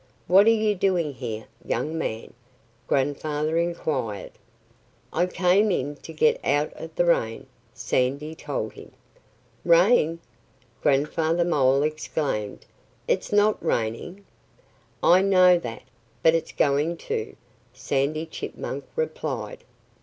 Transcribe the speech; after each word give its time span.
"What 0.25 0.47
are 0.47 0.49
you 0.49 0.73
doing 0.73 1.13
here, 1.13 1.45
young 1.63 1.95
man?" 1.95 2.33
Grandfather 2.87 3.59
inquired. 3.59 4.31
"I 5.13 5.27
came 5.27 5.69
in 5.69 5.95
to 5.97 6.11
get 6.11 6.43
out 6.43 6.73
of 6.73 6.95
the 6.95 7.05
rain," 7.05 7.45
Sandy 7.75 8.33
told 8.33 8.73
him. 8.73 8.93
"Rain!" 9.63 10.17
Grandfather 10.81 11.45
Mole 11.45 11.83
exclaimed. 11.83 12.65
"It's 13.07 13.31
not 13.31 13.63
raining!" 13.63 14.25
"I 15.03 15.21
know 15.21 15.59
that. 15.59 15.83
But 16.23 16.33
it's 16.33 16.51
going 16.51 16.97
to," 17.11 17.35
Sandy 17.71 18.25
Chipmunk 18.25 18.85
replied. 18.95 19.63